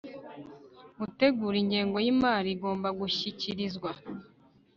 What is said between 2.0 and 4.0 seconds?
y imari igomba gushyikirizwa